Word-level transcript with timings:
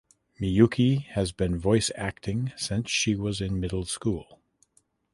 Miyuki 0.39 1.05
had 1.09 1.37
been 1.37 1.59
voice 1.59 1.91
acting 1.95 2.51
since 2.57 2.89
she 2.89 3.13
was 3.13 3.39
in 3.39 3.59
middle 3.59 3.85
school. 3.85 4.39